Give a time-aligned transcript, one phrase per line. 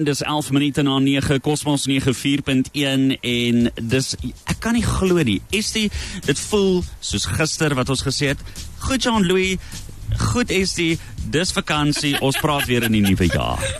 [0.00, 4.06] Dis 11 minute na 9 Cosmos 94.1 en dis
[4.48, 5.42] ek kan nie glo nie.
[5.52, 5.90] Estie,
[6.24, 8.40] dit voel soos gister wat ons gesê het.
[8.80, 9.60] Goed Jean Louis,
[10.32, 10.96] goed Estie,
[11.28, 12.14] dis vakansie.
[12.24, 13.60] Ons praat weer in die nuwe jaar.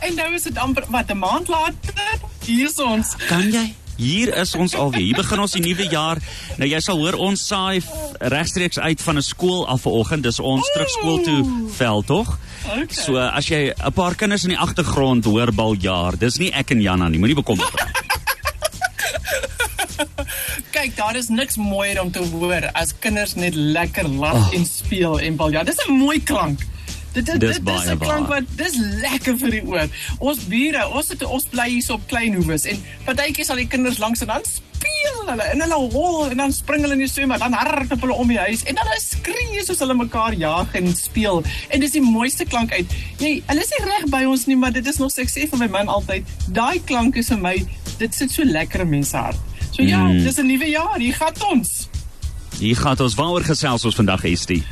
[0.00, 1.92] En nou is dit amper wat 'n maand later.
[2.46, 3.12] Hier is ons.
[3.28, 3.66] Kan jy?
[4.00, 5.10] Hier is ons alweer.
[5.10, 6.16] Hier begin ons die nuwe jaar.
[6.56, 7.82] Nou jy sal hoor ons saai
[8.32, 10.24] regstreeks uit van 'n skool af vanoggend.
[10.24, 12.38] Dis ons terug skool toe vel tog.
[12.64, 12.86] Okay.
[12.88, 16.80] So as jy 'n paar kinders in die agtergrond hoor baljaar, dis nie ek en
[16.80, 17.18] Jana nie.
[17.18, 18.00] Moenie bekommerd raak.
[20.74, 24.54] Kyk, daar is niks mooier om te hoor as kinders net lekker lag oh.
[24.54, 25.62] en speel en balja.
[25.62, 26.69] Dis 'n mooi klank.
[27.12, 29.88] Dit dit Dis dit baie is 'n klank wat dis lekker vir die oor.
[30.18, 34.20] Ons bure, ons het ons bly hier op Kleinhoeves en partytjies sal die kinders langs
[34.20, 37.52] en dan speel hulle en hulle hol en dan spring hulle in die swembad, dan
[37.52, 41.42] hardloop hulle om die huis en dan hulle skree soos hulle mekaar jag en speel.
[41.68, 42.86] En dis die mooiste klank uit.
[43.18, 45.58] Jy, hulle is nie reg by ons nie, maar dit is nog so sê vir
[45.58, 47.66] my man altyd, daai klank is vir my,
[47.98, 49.36] dit sit so lekker in mense hart.
[49.72, 50.22] So ja, Mm.
[50.24, 51.88] dis 'n nuwe jaar, hier gaan ons.
[52.58, 54.62] Hier gaan ons waaroor gesels ons vandag Estie.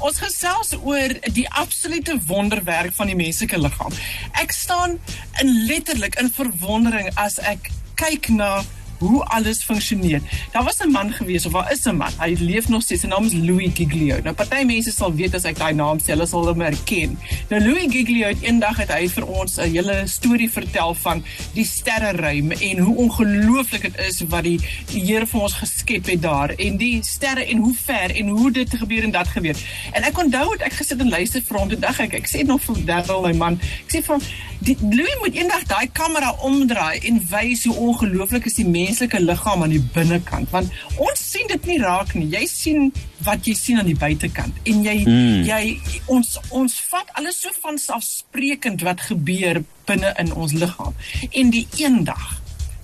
[0.00, 3.92] Ons gesels oor die absolute wonderwerk van die menslike liggaam.
[4.40, 4.96] Ek staan
[5.42, 7.68] in letterlik in verwondering as ek
[8.00, 8.62] kyk na
[9.00, 10.20] hoe alles funksioneer.
[10.52, 12.12] Daar was 'n man gewees of daar is 'n man.
[12.18, 13.00] Hy leef nog steeds.
[13.00, 14.20] Sy naam is Louis Giglio.
[14.22, 17.18] Nou party mense sal weet as ek daai naam sê, hulle sal hom herken.
[17.48, 21.64] Nou Louis Giglio het eendag het hy vir ons 'n hele storie vertel van die
[21.64, 24.60] sterreruim en hoe ongelooflik dit is wat die,
[24.92, 28.50] die Here vir ons geskep het daar en die sterre en hoe ver en hoe
[28.50, 29.56] dit gebeur en dat gebeur.
[29.92, 32.44] En ek onthou het ek gesit en luister vir hom toe dag ek ek sê
[32.46, 33.58] nog vir Darryl my man.
[33.86, 34.20] Ek sê hom
[34.60, 39.62] die Louis moet eendag daai kamera omdraai en wys hoe ongelooflik is die menslike liggaam
[39.62, 42.26] aan die binnekant want ons sien dit nie raak nie.
[42.34, 42.90] Jy sien
[43.24, 45.42] wat jy sien aan die buitekant en jy mm.
[45.46, 45.62] jy
[46.10, 50.96] ons ons vat alles so van selfsprekend wat gebeur binne in ons liggaam.
[51.30, 52.39] En die eendag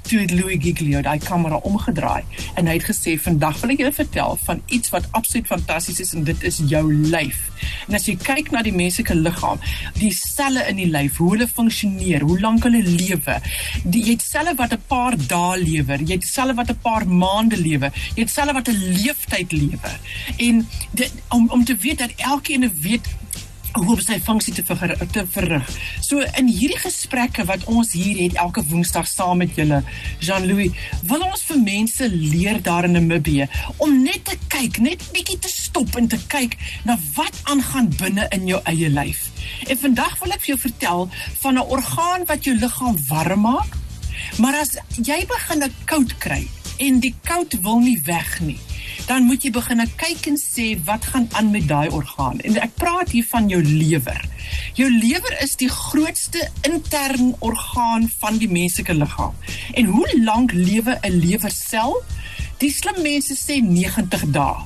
[0.07, 2.23] toe het Louis Giglio daai kamera omgedraai
[2.55, 6.13] en hy het gesê vandag wil ek julle vertel van iets wat absoluut fantasties is
[6.15, 7.41] en dit is jou lyf.
[7.89, 9.61] En as jy kyk na die menslike liggaam,
[9.99, 13.39] die selle in die lyf, hoe hulle funksioneer, hoe lank hulle lewe.
[13.85, 17.57] Jy het selle wat 'n paar dae lewe, jy het selle wat 'n paar maande
[17.57, 19.93] lewe, jy het selle wat 'n leeftyd lewe.
[20.39, 23.07] En dit, om om te weet dat elkeen weet
[23.77, 25.69] om sy funksie te, ver, te verrig.
[26.05, 29.83] So in hierdie gesprekke wat ons hier het elke Woensdag saam met julle,
[30.25, 30.75] Jean-Louis,
[31.09, 33.49] wil ons vir mense leer daar in Namibië
[33.85, 36.57] om net te kyk, net bietjie te stop en te kyk
[36.89, 39.27] na wat aangaan binne in jou eie lyf.
[39.69, 41.09] En vandag wil ek vir jou vertel
[41.43, 43.77] van 'n orgaan wat jou liggaam warm maak.
[44.39, 46.49] Maar as jy begin koud kry
[46.79, 48.59] en die koud wil nie weg nie,
[49.07, 52.41] dan moet jy begin kyk en sê wat gaan aan met daai orgaan.
[52.43, 54.23] En ek praat hier van jou lewer.
[54.75, 59.35] Jou lewer is die grootste intern orgaan van die menslike liggaam.
[59.79, 62.03] En hoe lank lewe 'n lewersel?
[62.59, 64.57] Die slim mense sê 90 dae.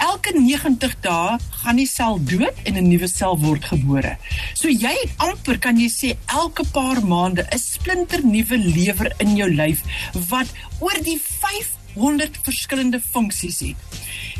[0.00, 4.16] Elke 90 dae gaan die sel dood en 'n nuwe sel word gebore.
[4.54, 9.50] So jy het amper kan jy sê elke paar maande 'n splinternuwe lewer in jou
[9.54, 9.82] lyf
[10.28, 10.48] wat
[10.80, 11.20] oor die
[11.94, 13.76] 500 verskillende funksies het.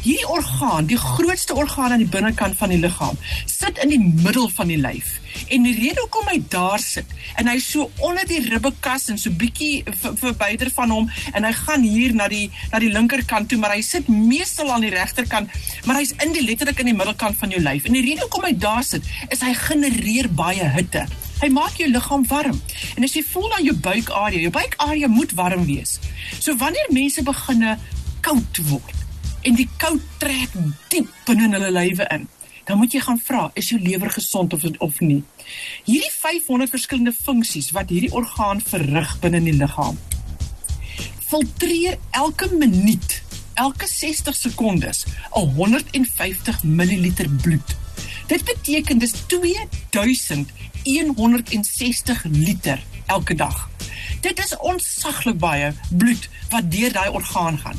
[0.03, 4.49] Hierdie orgaan, die grootste orgaan aan die binnekant van die liggaam, sit in die middel
[4.55, 5.19] van die lyf.
[5.53, 7.07] En die rede hoekom hy daar sit
[7.39, 11.53] en hy so onder die ribbekas en so bietjie ver- verbyder van hom en hy
[11.61, 15.51] gaan hier na die na die linkerkant toe, maar hy sit meestal aan die regterkant,
[15.87, 17.87] maar hy's in die letterlik in die middelkant van jou lyf.
[17.87, 21.07] En die rede hoekom hy daar sit, is hy genereer baie hitte.
[21.41, 22.59] Hy maak jou liggaam warm.
[22.97, 25.99] En as jy voel aan jou buikarea, jou buikarea moet warm wees.
[26.39, 27.79] So wanneer mense beginne
[28.21, 28.97] koud word
[29.49, 30.53] en die koud trek
[30.93, 32.27] diep binne in hulle lywe in,
[32.69, 35.23] dan moet jy gaan vra, is jou lewer gesond of of nie?
[35.89, 39.97] Hierdie 500 verskillende funksies wat hierdie orgaan verrig binne in die liggaam
[41.31, 43.23] filtreer elke minuut,
[43.55, 47.13] elke 60 sekondes 150 ml
[47.43, 47.77] bloed.
[48.27, 49.15] Dit beteken dis
[50.83, 53.69] 2160 liter elke dag.
[54.21, 57.79] Dit is ontsaglik baie bloed wat deur daai orgaan gaan.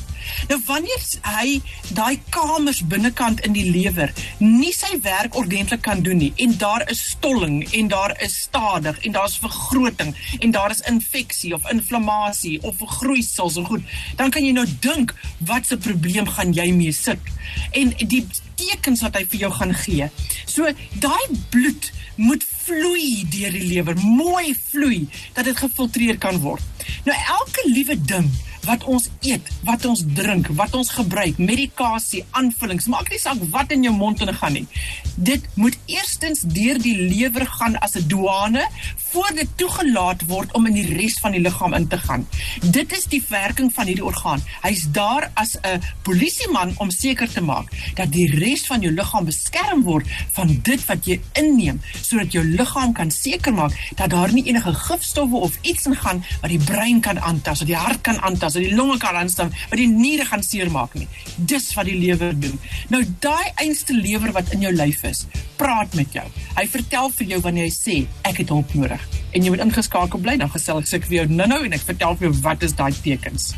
[0.49, 1.61] Nou wanneer hy
[1.97, 6.85] daai kamers binnekant in die lewer nie sy werk ordentlik kan doen nie en daar
[6.93, 12.59] is stolling en daar is stadig en daar's vergroting en daar is infeksie of inflammasie
[12.67, 13.83] of groeisels en goed,
[14.17, 15.15] dan kan jy nou dink
[15.49, 17.33] wat se probleem gaan jy mee sit.
[17.77, 18.23] En die
[18.61, 20.07] tekens wat hy vir jou gaan gee.
[20.45, 20.69] So
[21.03, 21.91] daai bloed
[22.21, 26.63] moet vloei deur die lewer, mooi vloei dat dit gefiltreer kan word.
[27.05, 28.29] Nou elke liewe ding
[28.65, 33.73] wat ons eet, wat ons drink, wat ons gebruik, medikasie, aanvullings, maak nie saak wat
[33.73, 34.67] in jou mond ingaan nie.
[35.15, 38.67] Dit moet eerstens deur die lewer gaan as 'n douane
[39.11, 42.27] voor dit toegelaat word om in die res van die liggaam in te gaan.
[42.63, 44.43] Dit is die werking van hierdie orgaan.
[44.63, 49.25] Hy's daar as 'n polisieman om seker te maak dat die res van jou liggaam
[49.25, 54.33] beskerm word van dit wat jy inneem sodat jou liggaam kan seker maak dat daar
[54.33, 58.21] nie enige gifstowwe of iets ingaan wat die brein kan aantas, wat die hart kan
[58.21, 61.07] aantas, wat die longe kan aanstaan, wat die niere gaan seermaak nie.
[61.35, 62.59] Dis wat die lewer doen.
[62.87, 65.25] Nou daai einste lewer wat in jou lyf is,
[65.61, 66.27] praat met jou.
[66.57, 67.97] Hy vertel vir jou wanneer hy sê
[68.27, 71.27] ek het hulp nodig en jy moet ingeskakel bly dan gesel ek seker vir jou
[71.31, 73.51] nou-nou en ek vertel vir jou wat is daai tekens.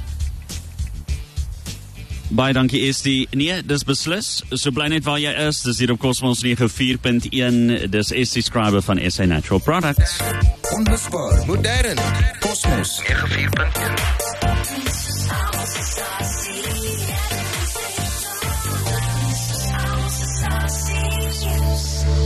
[2.34, 3.28] Baie dankie Estie.
[3.38, 4.42] Nee, dis beslis.
[4.58, 5.62] So bly net waar jy is.
[5.68, 7.86] Dis hier op Cosmos 94.1.
[7.94, 10.18] Dis Estie Scriber van SA Natural Products.
[10.74, 12.02] Onbespaar, modern.
[12.42, 14.24] Cosmos 94.1.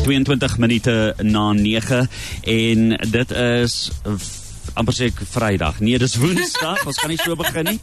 [0.08, 2.04] 22 minute na 9
[2.44, 3.80] en dit is
[4.78, 5.80] amper sê ek Vrydag.
[5.84, 6.86] Nee, dis Woensdag.
[6.88, 7.80] ons kan nie so begin nie.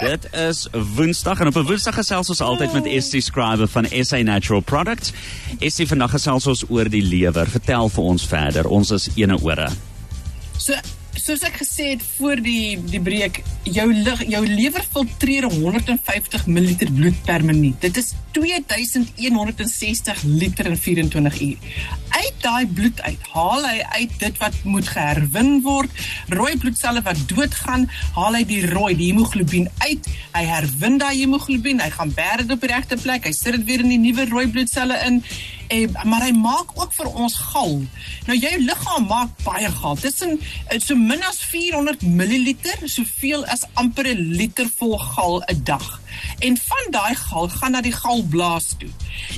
[0.00, 0.66] Dit is
[0.96, 5.12] Woensdag en op 'n Woensdag gesels ons altyd met SC Scriber van SA Natural Products.
[5.60, 7.46] SC vandag gesels ons oor die lewer.
[7.46, 8.68] Vertel vir ons verder.
[8.68, 9.70] Ons is ene ore.
[10.58, 10.74] So
[11.26, 16.76] soos ek gesê het voor die die breek, jou lig, jou lewer filtreer 150 ml
[16.94, 17.74] bloed per minuut.
[17.82, 21.58] Dit is 2160 liter in 24 uur.
[22.16, 26.04] Uit daai bloed uit haal hy uit dit wat moet geherwin word.
[26.30, 30.06] Rooi bloedselle wat doodgaan, haal hy die rooi, die hemoglobien uit.
[30.36, 33.26] Hy herwin daai hemoglobien, hy gaan berg dit op die regte plek.
[33.26, 35.22] Hy sit dit weer in die nuwe rooi bloedselle in.
[35.68, 37.82] En, maar hy maak ook vir ons gal.
[38.26, 39.96] Nou jou liggaam maak baie gal.
[39.96, 40.40] Tussen
[40.78, 42.54] so min as 400 ml,
[42.84, 46.00] soveel as amper 'n liter vol gal 'n dag.
[46.38, 48.90] En van daai gal gaan na die galblaas toe.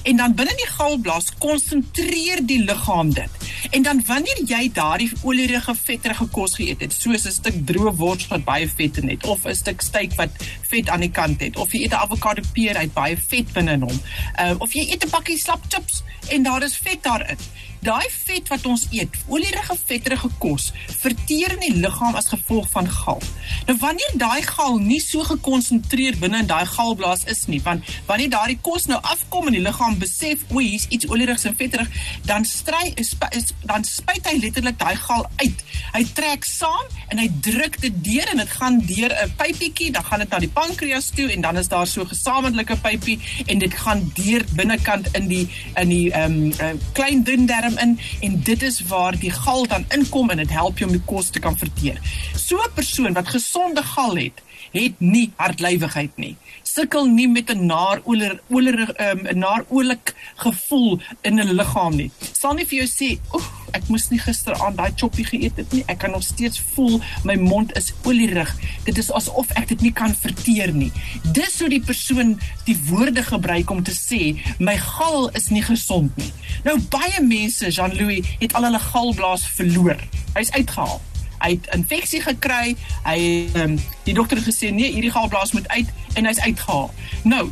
[0.02, 3.48] En dan binne die galblaas konsentreer die liggaam dit.
[3.70, 8.26] En dan wanneer jy daardie olierige vetterige kos geëet het, soos 'n stuk droë wors
[8.28, 10.30] wat baie vet in het of 'n stuk steak wat
[10.70, 13.72] vet aan die kant het of jy eet 'n avokado peer uit baie vet binne
[13.72, 14.00] in hom.
[14.40, 17.38] Uh, of jy eet 'n pakkie slap chips en daar is vet daarin.
[17.84, 22.88] Daai vet wat ons eet, olierige vetterige kos, verteer in die liggaam as gevolg van
[22.90, 23.22] gal.
[23.68, 28.32] Nou wanneer daai gal nie so gekonsentreer binne in daai galblaas is nie, want wanneer
[28.32, 31.90] daardie kos nou afkom in die liggaam besef, o, hier's iets olierigs en vetterig,
[32.26, 35.64] dan stry is, is dan spuit hy letterlik daai gal uit.
[35.94, 40.04] Hy trek saam en hy druk dit deur en dit gaan deur 'n pypietjie, dan
[40.04, 43.58] gaan dit na die pankreas toe en dan is daar so 'n gesamentlike pypie en
[43.58, 47.98] dit gaan deur binnekant in die in die ehm um, uh, klein dun darm in
[48.20, 51.30] en dit is waar die gal dan inkom en dit help jou om die kos
[51.30, 52.00] te kan verteer.
[52.36, 54.42] So 'n persoon wat gesonde gal het,
[54.72, 56.36] het nie hartlywigheid nie.
[56.62, 61.96] Sukkel nie met 'n naar oler oler 'n um, naar oulik gevoel in 'n liggaam
[61.96, 62.10] nie.
[62.32, 65.82] Sal nie vir jou sê, "Oef, ek moes nie gisteraand daai choppie geëet het nie.
[65.86, 68.54] Ek kan nog steeds voel my mond is olierig.
[68.84, 70.92] Dit is asof ek dit nie kan verteer nie."
[71.32, 76.16] Dis hoe die persoon die woorde gebruik om te sê, "My gal is nie gesond
[76.16, 76.32] nie."
[76.64, 79.96] Nou baie mense, Jean-Louis, het al hulle galblaas verloor.
[80.34, 81.00] Hy's uitgehaal
[81.38, 82.74] hy het infeksie gekry.
[83.04, 83.18] Hy
[83.54, 86.90] ehm um, die dokter het gesê nee, hierdie galblaas moet uit en hy's uitgehaal.
[87.22, 87.48] Nou,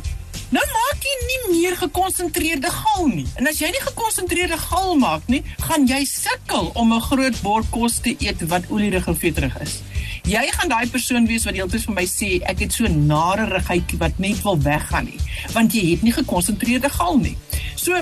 [0.55, 3.25] nou maak jy nie meer gekonsentreerde gal nie.
[3.35, 7.69] En as jy nie gekonsentreerde gal maak nie, gaan jy sukkel om 'n groot bord
[7.71, 9.81] kos te eet wat olierig en vetterig is.
[10.27, 13.99] Jy gaan daai persoon wees wat heeltyd vir my sê ek het so nare ruggietjie
[13.99, 15.19] wat net wil weggaan nie,
[15.53, 17.37] want jy het nie gekonsentreerde gal nie.
[17.75, 17.95] So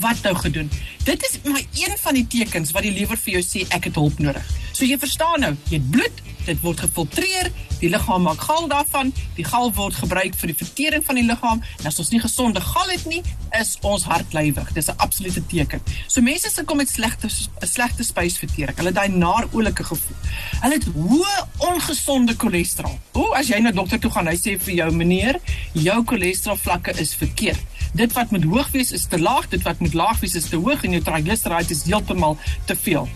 [0.00, 0.70] wat nou gedoen?
[1.04, 3.94] Dit is maar een van die tekens wat die lewer vir jou sê ek het
[3.94, 4.44] hulp nodig.
[4.72, 9.12] So jy verstaan nou, jy het bloed, dit word gefiltreer, die liggaam maak gal daarvan,
[9.36, 11.62] die gal word gebruik vir die vertering van die liggaam.
[11.80, 13.22] En as ons nie gesonde gal het nie,
[13.58, 14.72] is ons hartlywig.
[14.72, 15.80] Dis 'n absolute teken.
[16.06, 17.28] So mense sukkel met slegte
[17.60, 18.76] slegte spysvertering.
[18.76, 20.16] Hulle daai naar oulike gevoel.
[20.60, 22.98] Hulle het hoë ongesonde cholesterol.
[23.12, 25.40] O, as jy na dokter toe gaan, hy sê vir jou meneer,
[25.72, 29.78] jou cholesterol vlakke is verkeerd dit wat moet hoog wees is te laag, dit wat
[29.78, 33.08] moet laag wees is te hoog en jou triglycerides is heeltemal te veel.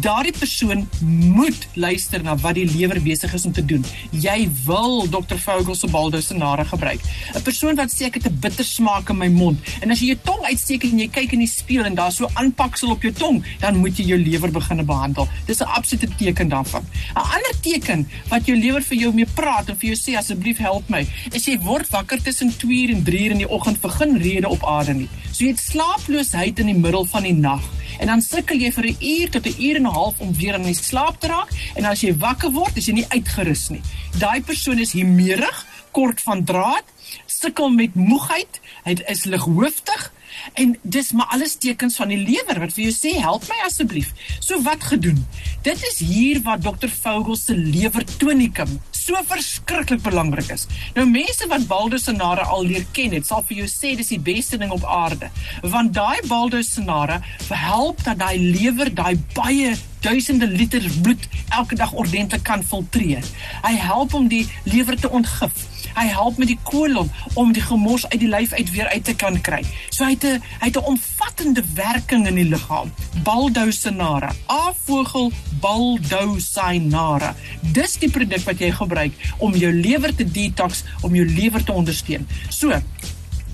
[0.00, 0.88] Daardie persoon
[1.34, 3.84] moet luister na wat die lewer besig is om te doen.
[4.10, 5.36] Jy wil Dr.
[5.38, 7.00] Vogel se baldosinare gebruik.
[7.34, 10.06] 'n Persoon wat sê ek het 'n bitter smaak in my mond en as jy
[10.06, 13.12] jou tong uitsteek en jy kyk in die spieël en daar so aanpaksel op jou
[13.12, 15.28] tong, dan moet jy jou lewer begin behandel.
[15.46, 16.82] Dis 'n absolute teken daarvan.
[17.14, 20.58] 'n Ander teken wat jou lewer vir jou mee praat en vir jou sê asseblief
[20.58, 24.48] help my, is jy word wakker tussen 2 en 3 in die oggend begin rede
[24.48, 25.08] op aarde nie.
[25.32, 27.62] So jy het slaaploosheid in die middel van die nag
[27.98, 30.54] en dan sukkel jy vir 'n uur tot 'n uur en 'n half om weer
[30.54, 33.82] in die slaap te raak en as jy wakker word, is jy nie uitgerus nie.
[34.18, 36.84] Daai persoon is hemerig, kort van draad,
[37.26, 40.12] sukkel met moegheid, hy is lighooftig
[40.54, 44.12] en dis maar alles tekens van die lewer wat vir jou sê help my asseblief.
[44.40, 45.26] So wat gedoen?
[45.62, 50.66] Dit is hier waar dokter Vogel se lewer tonikum so verskriklik belangrik is.
[50.96, 54.56] Nou mense wat baldosinare al leer ken het, sal vir jou sê dis die beste
[54.60, 55.28] ding op aarde,
[55.74, 57.20] want daai baldosinare
[57.54, 63.24] help dat daai lewer daai baie duisende liter bloed elke dag ordentlik kan filtreer.
[63.64, 65.73] Hy help om die lewer te ontgif.
[65.94, 69.14] Hy help met die kolon om die gemors uit die lyf uit weer uit te
[69.14, 69.62] kan kry.
[69.90, 72.92] So hy het 'n hy het 'n omvattende werking in die liggaam.
[73.22, 77.34] Baldousinara, A-vogel Baldousinara.
[77.60, 81.72] Dis die produk wat jy gebruik om jou lewer te detox, om jou lewer te
[81.72, 82.26] ondersteun.
[82.48, 82.82] So,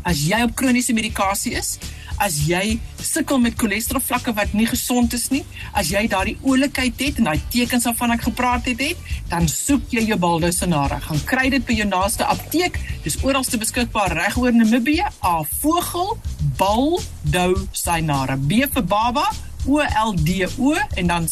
[0.03, 1.79] as jy op kroniese medikasie is,
[2.21, 7.01] as jy sukkel met cholesterol vlakke wat nie gesond is nie, as jy daardie oulikheid
[7.01, 11.01] het en daai tekens waarvan ek gepraat het, het, dan soek jy jou Baldosinara.
[11.09, 12.79] Gaan kry dit by jou naaste apteek.
[13.05, 15.09] Dis oral te beskikbaar reg oor Namibië.
[15.25, 16.19] A vogel
[16.61, 18.37] Baldosinara.
[18.37, 19.27] B vir baba,
[19.67, 21.29] O L D O en dan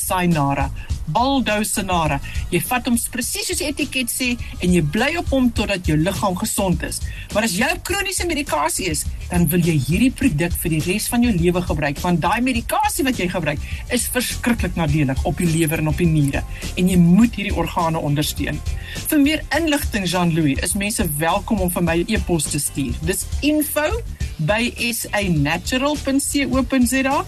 [1.08, 1.12] Sinara.
[1.12, 2.20] Baldosinara.
[2.50, 6.36] Jy vat hom presies soos etiket sê en jy bly op hom totdat jou liggaam
[6.36, 7.00] gesond is.
[7.34, 11.08] Maar as jy op kroniese medikasie is, dan wil jy hierdie produk vir die res
[11.12, 13.58] van jou lewe gebruik want daai medikasie wat jy gebruik
[13.92, 16.42] is verskriklik nadelig op die lewer en op die niere
[16.80, 18.60] en jy moet hierdie organe ondersteun.
[19.08, 22.94] Vir meer inligting Jean-Louis, is mense welkom om vir my 'n e e-pos te stuur.
[23.04, 24.02] Dis info
[24.38, 27.24] by sanatural.co.za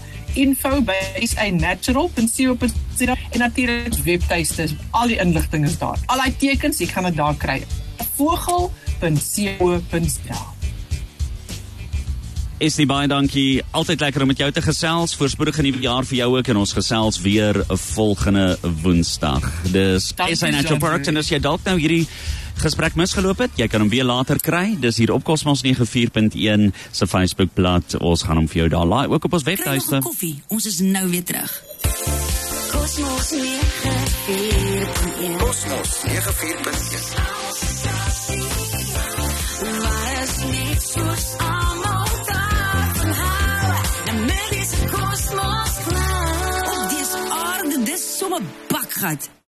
[3.31, 4.67] en natuurlik webtuiste.
[4.91, 5.97] Al die inligting is daar.
[6.05, 7.63] Al die tekens, jy gaan dit daar kry.
[8.15, 10.51] vogel.co.za
[12.61, 13.63] Is nie baie dankie.
[13.73, 15.15] Altyd lekker om met jou te gesels.
[15.17, 19.49] Voorspoedige nuwe jaar vir jou ook en ons gesels weer 'n volgende Woensdag.
[19.71, 20.77] Dis Dankie, SA Natural.
[20.77, 22.07] Parks en as jy dalk nou hierdie
[22.61, 24.75] gesprek misgeloop het, jy kan hom weer later kry.
[24.79, 27.95] Dis hier op Cosmos 94.1 se Facebookblad.
[27.99, 29.99] Ons gaan hom vir jou daar laai ook op ons webtuiste.
[30.05, 30.41] koffie.
[30.47, 31.63] Ons is nou weer terug.
[32.71, 36.11] Kosmos 94.1 Kosmos 94.1
[39.81, 43.75] Waar is net soos almal daarvan hou
[44.05, 45.73] Na mediese kosmos
[46.71, 49.31] Op dese aarde, dis sommer bakgat.